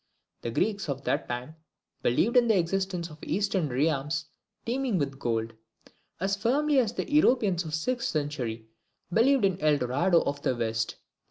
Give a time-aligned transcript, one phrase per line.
[0.41, 1.57] The Greeks of that time
[2.01, 4.25] believed in the existence of Eastern realms
[4.65, 5.53] teeming with gold,
[6.19, 8.65] as firmly as the Europeans of the sixteenth century
[9.13, 10.95] believed in Eldorado of the West.